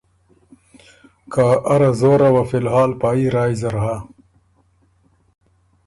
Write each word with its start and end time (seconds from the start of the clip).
که 1.33 1.45
اره 1.73 1.89
زوره 1.99 2.29
وه 2.33 2.43
فی 2.49 2.57
الحال 2.61 2.91
پا 3.01 3.09
يي 3.17 3.27
رایٛ 3.35 3.55
زر 3.61 3.75
هۀ۔ 3.83 3.95